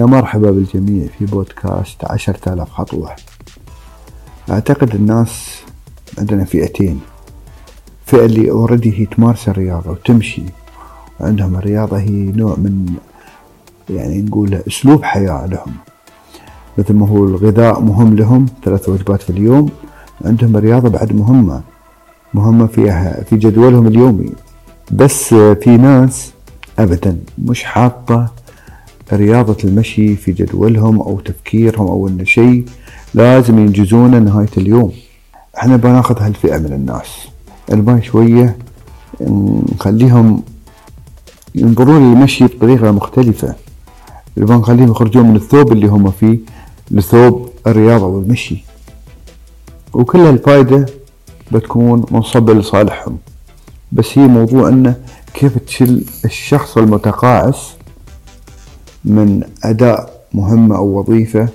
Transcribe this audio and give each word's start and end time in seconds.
يا 0.00 0.04
مرحبا 0.04 0.50
بالجميع 0.50 1.06
في 1.18 1.24
بودكاست 1.24 2.04
عشرة 2.04 2.52
آلاف 2.52 2.70
خطوة. 2.70 3.10
أعتقد 4.50 4.94
الناس 4.94 5.62
عندنا 6.18 6.44
فئتين. 6.44 7.00
فئة 8.06 8.24
اللي 8.24 8.50
اوريدي 8.50 9.00
هي 9.00 9.06
تمارس 9.06 9.48
الرياضة 9.48 9.90
وتمشي. 9.90 10.42
عندهم 11.20 11.56
الرياضة 11.56 11.98
هي 11.98 12.32
نوع 12.32 12.54
من 12.56 12.94
يعني 13.90 14.22
نقول 14.22 14.54
أسلوب 14.54 15.04
حياة 15.04 15.46
لهم. 15.46 15.74
مثل 16.78 16.94
ما 16.94 17.08
هو 17.08 17.24
الغذاء 17.24 17.80
مهم 17.80 18.16
لهم 18.16 18.46
ثلاث 18.64 18.88
وجبات 18.88 19.22
في 19.22 19.30
اليوم. 19.30 19.70
عندهم 20.24 20.56
الرياضة 20.56 20.88
بعد 20.88 21.12
مهمة. 21.12 21.62
مهمة 22.34 22.66
فيها 22.66 23.24
في 23.24 23.36
جدولهم 23.36 23.86
اليومي. 23.86 24.32
بس 24.92 25.34
في 25.34 25.76
ناس 25.76 26.32
أبدا 26.78 27.18
مش 27.38 27.64
حاطة 27.64 28.37
رياضة 29.12 29.56
المشي 29.64 30.16
في 30.16 30.32
جدولهم 30.32 31.00
أو 31.00 31.20
تفكيرهم 31.20 31.86
أو 31.86 32.08
أن 32.08 32.26
شيء 32.26 32.64
لازم 33.14 33.58
ينجزونه 33.58 34.18
نهاية 34.18 34.48
اليوم. 34.56 34.92
إحنا 35.58 35.76
بناخذ 35.76 36.22
هالفئة 36.22 36.58
من 36.58 36.72
الناس. 36.72 37.06
نبغى 37.70 38.02
شوية 38.02 38.56
نخليهم 39.20 40.42
ينظرون 41.54 42.12
للمشي 42.12 42.44
بطريقة 42.44 42.90
مختلفة. 42.90 43.54
نبغى 44.36 44.56
نخليهم 44.56 44.90
يخرجون 44.90 45.26
من 45.26 45.36
الثوب 45.36 45.72
اللي 45.72 45.86
هم 45.86 46.10
فيه 46.10 46.38
لثوب 46.90 47.48
الرياضة 47.66 48.06
والمشي 48.06 48.64
وكل 49.92 50.18
هالفائدة 50.18 50.86
بتكون 51.52 52.04
منصبة 52.10 52.54
لصالحهم. 52.54 53.18
بس 53.92 54.18
هي 54.18 54.26
موضوع 54.26 54.68
أنه 54.68 54.94
كيف 55.34 55.58
تشيل 55.58 56.04
الشخص 56.24 56.78
المتقاعس 56.78 57.77
من 59.04 59.42
أداء 59.64 60.20
مهمة 60.34 60.76
أو 60.76 60.98
وظيفة 60.98 61.48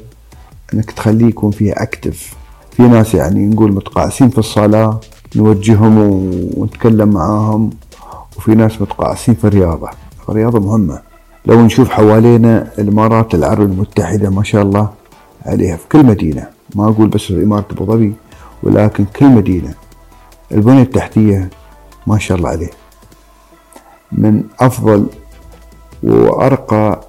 أنك 0.74 0.92
تخليه 0.92 1.26
يكون 1.26 1.52
فيها 1.52 1.84
اكتف 1.84 2.34
في 2.72 2.84
ناس 2.84 3.14
يعني 3.14 3.46
نقول 3.46 3.72
متقاعسين 3.72 4.30
في 4.30 4.38
الصلاة 4.38 5.00
نوجههم 5.36 5.98
ونتكلم 6.58 7.10
معاهم 7.10 7.70
وفي 8.38 8.56
ناس 8.56 8.82
متقاعسين 8.82 9.36
في 9.36 9.48
الرياضة. 9.48 9.90
الرياضة 10.30 10.60
مهمة. 10.60 11.02
لو 11.46 11.62
نشوف 11.62 11.90
حوالينا 11.90 12.72
الإمارات 12.80 13.36
العربية 13.36 13.66
المتحدة 13.66 14.30
ما 14.30 14.44
شاء 14.44 14.62
الله 14.62 14.90
عليها 15.46 15.78
في 15.78 15.88
كل 15.92 16.06
مدينة. 16.06 16.48
ما 16.76 16.90
أقول 16.90 17.08
بس 17.08 17.22
في 17.22 17.44
إمارة 17.44 17.66
أبو 17.72 17.86
ظبي 17.86 18.14
ولكن 18.64 19.06
كل 19.06 19.26
مدينة. 19.26 19.74
البنية 20.52 20.82
التحتية 20.82 21.50
ما 22.08 22.18
شاء 22.18 22.38
الله 22.38 22.50
عليه 22.50 22.70
من 24.12 24.44
أفضل 24.60 25.06
وأرقى 26.04 27.02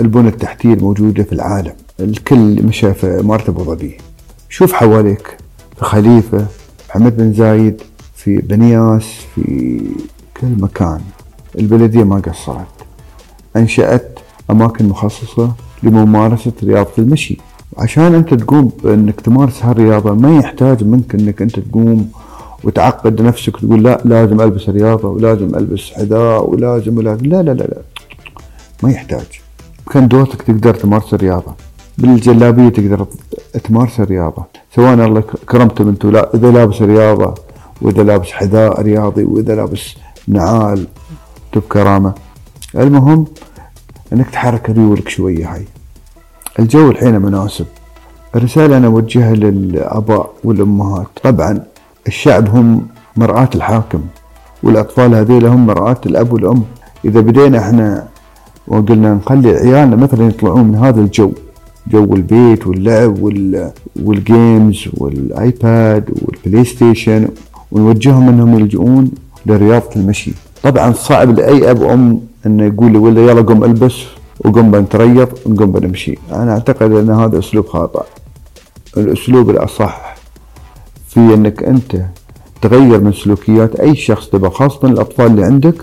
البنى 0.00 0.28
التحتية 0.28 0.74
الموجودة 0.74 1.22
في 1.22 1.32
العالم. 1.32 1.72
الكل 2.00 2.62
مشى 2.62 2.94
في 2.94 3.20
إمارة 3.20 3.50
أبو 3.50 3.64
ظبي. 3.64 3.96
شوف 4.48 4.72
حواليك. 4.72 5.36
في 5.76 5.84
خليفة 5.84 6.46
محمد 6.88 7.16
بن 7.16 7.32
زايد 7.32 7.82
في 8.14 8.36
بنياس 8.36 9.04
في 9.34 9.80
كل 10.40 10.46
مكان. 10.58 11.00
البلدية 11.58 12.04
ما 12.04 12.16
قصرت. 12.16 12.66
أنشأت 13.56 14.18
أماكن 14.50 14.88
مخصصة 14.88 15.52
لممارسة 15.82 16.52
رياضة 16.64 16.90
المشي. 16.98 17.38
عشان 17.78 18.14
أنت 18.14 18.34
تقوم 18.34 18.72
بأنك 18.84 19.20
تمارس 19.20 19.64
هالرياضة 19.64 20.14
ما 20.14 20.36
يحتاج 20.36 20.84
منك 20.84 21.14
أنك 21.14 21.42
أنت 21.42 21.60
تقوم 21.60 22.10
وتعقد 22.64 23.22
نفسك 23.22 23.56
تقول 23.56 23.82
لا 23.82 24.00
لازم 24.04 24.40
ألبس 24.40 24.68
رياضة 24.68 25.08
ولازم 25.08 25.54
ألبس 25.54 25.90
حذاء 25.90 26.50
ولازم 26.50 26.98
ولازم. 26.98 27.26
لا 27.26 27.42
لا 27.42 27.50
لا 27.50 27.62
لا. 27.62 27.78
ما 28.82 28.90
يحتاج. 28.90 29.40
كان 29.90 30.08
دورتك 30.08 30.42
تقدر 30.42 30.74
تمارس 30.74 31.14
الرياضة. 31.14 31.54
بالجلابية 31.98 32.68
تقدر 32.68 33.06
تمارس 33.64 34.00
الرياضة. 34.00 34.44
سواء 34.76 34.94
الله 34.94 35.20
كرمتم 35.20 35.88
أنتم 35.88 36.10
لا 36.10 36.34
إذا 36.34 36.50
لابس 36.50 36.82
رياضة 36.82 37.34
وإذا 37.82 38.02
لابس 38.02 38.30
حذاء 38.30 38.82
رياضي 38.82 39.24
وإذا 39.24 39.54
لابس 39.54 39.94
نعال 40.28 40.86
كرامة. 41.68 42.12
المهم 42.74 43.26
إنك 44.12 44.30
تحرك 44.30 44.70
ريولك 44.70 45.08
شوية 45.08 45.54
هاي. 45.54 45.64
الجو 46.58 46.90
الحين 46.90 47.18
مناسب. 47.18 47.66
الرسالة 48.34 48.76
أنا 48.76 48.86
أوجهها 48.86 49.34
للآباء 49.34 50.30
والأمهات. 50.44 51.06
طبعا 51.22 51.62
الشعب 52.06 52.48
هم 52.48 52.86
مرآة 53.16 53.50
الحاكم 53.54 54.00
والأطفال 54.62 55.14
هذيل 55.14 55.46
هم 55.46 55.66
مرآة 55.66 56.00
الأب 56.06 56.32
والأم. 56.32 56.62
إذا 57.04 57.20
بدينا 57.20 57.58
إحنا 57.58 58.08
وقلنا 58.70 59.14
نخلي 59.14 59.50
عيالنا 59.50 59.96
مثلا 59.96 60.28
يطلعون 60.28 60.64
من 60.64 60.74
هذا 60.74 61.00
الجو 61.00 61.32
جو 61.86 62.14
البيت 62.14 62.66
واللعب 62.66 63.14
وال 63.96 64.22
games 64.22 64.88
والايباد 64.94 66.10
والبلاي 66.22 66.64
ستيشن 66.64 67.28
ونوجههم 67.72 68.28
إنهم 68.28 68.58
يلجؤون 68.58 69.10
لرياضة 69.46 69.90
المشي. 69.96 70.32
طبعا 70.62 70.92
صعب 70.92 71.38
لأي 71.38 71.70
أب 71.70 71.80
وأم 71.80 72.20
إنه 72.46 72.64
يقول 72.64 72.96
ولا 72.96 73.20
يلا 73.20 73.42
قم 73.42 73.64
البس 73.64 73.96
وقم 74.40 74.70
بنتريض 74.70 75.28
ونقوم 75.46 75.72
بنمشي 75.72 76.18
أنا 76.32 76.52
أعتقد 76.52 76.92
إن 76.92 77.10
هذا 77.10 77.38
أسلوب 77.38 77.66
خاطئ. 77.66 78.02
الأسلوب 78.96 79.50
الأصح 79.50 80.16
في 81.08 81.20
إنك 81.20 81.62
أنت 81.62 82.02
تغير 82.62 83.00
من 83.00 83.12
سلوكيات 83.12 83.80
أي 83.80 83.96
شخص 83.96 84.28
تبغى 84.28 84.50
خاصة 84.50 84.88
الأطفال 84.88 85.26
اللي 85.26 85.44
عندك 85.44 85.74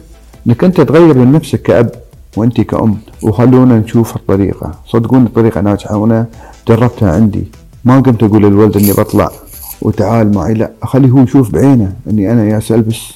إنك 0.47 0.63
أنت 0.63 0.81
تغير 0.81 1.17
من 1.17 1.31
نفسك 1.31 1.61
كأب. 1.61 1.91
وانت 2.37 2.61
كأم. 2.61 2.97
وخلونا 3.23 3.79
نشوف 3.79 4.15
الطريقة. 4.15 4.71
صدقوني 4.85 5.25
الطريقة 5.25 5.61
ناجحة 5.61 5.97
وأنا 5.97 6.25
جربتها 6.67 7.11
عندي. 7.11 7.47
ما 7.85 7.99
قمت 7.99 8.23
أقول 8.23 8.43
للولد 8.43 8.77
إني 8.77 8.91
بطلع. 8.91 9.29
وتعال 9.81 10.35
معي. 10.35 10.53
لا 10.53 10.71
أخليه 10.83 11.09
هو 11.09 11.19
يشوف 11.19 11.51
بعينه 11.51 11.93
إني 12.09 12.31
أنا 12.31 12.45
يا 12.45 12.61
البس 12.71 13.13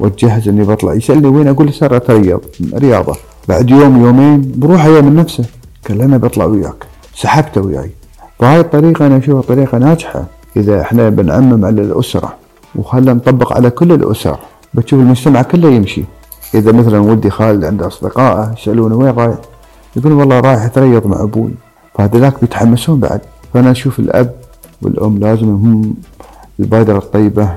واتجهز 0.00 0.48
إني 0.48 0.62
بطلع. 0.62 0.94
يسألني 0.94 1.28
وين؟ 1.28 1.48
أقول 1.48 1.66
له 1.66 1.72
سار 1.72 1.96
اتريض 1.96 2.40
رياضة. 2.74 3.16
بعد 3.48 3.70
يوم 3.70 4.04
يومين 4.04 4.52
بروح 4.56 4.84
هي 4.84 5.02
من 5.02 5.14
نفسه 5.14 5.44
قال 5.88 6.02
أنا 6.02 6.16
بطلع 6.16 6.44
وياك. 6.44 6.84
سحبته 7.14 7.60
وياي. 7.60 7.90
فهاي 8.38 8.60
الطريقة 8.60 9.06
أنا 9.06 9.16
أشوفها 9.16 9.42
طريقة 9.42 9.78
ناجحة. 9.78 10.24
إذا 10.56 10.80
إحنا 10.80 11.08
بنعمم 11.08 11.64
على 11.64 11.82
الأسرة. 11.82 12.34
وخلنا 12.74 13.12
نطبق 13.12 13.52
على 13.52 13.70
كل 13.70 13.92
الأسر. 13.92 14.38
بتشوف 14.74 15.00
المجتمع 15.00 15.42
كله 15.42 15.70
يمشي. 15.70 16.04
إذا 16.54 16.72
مثلا 16.72 16.98
ولدي 16.98 17.30
خالد 17.30 17.64
عنده 17.64 17.86
أصدقائه 17.86 18.54
يسألونه 18.58 18.96
وين 18.96 19.14
رايح؟ 19.14 19.38
يقول 19.96 20.12
والله 20.12 20.40
رايح 20.40 20.62
أتريض 20.62 21.06
مع 21.06 21.22
أبوي. 21.22 21.50
فهذولاك 21.94 22.40
بيتحمسون 22.40 23.00
بعد. 23.00 23.20
فأنا 23.54 23.70
أشوف 23.70 23.98
الأب 23.98 24.34
والأم 24.82 25.18
لازم 25.18 25.48
هم 25.48 25.94
البادرة 26.60 26.98
الطيبة 26.98 27.56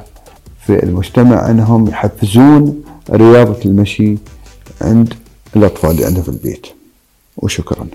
في 0.66 0.84
المجتمع 0.84 1.50
أنهم 1.50 1.88
يحفزون 1.88 2.84
رياضة 3.12 3.60
المشي 3.66 4.18
عند 4.82 5.14
الأطفال 5.56 5.92
اللي 5.92 6.06
عندهم 6.06 6.24
في 6.24 6.30
البيت. 6.30 6.68
وشكرا. 7.38 7.88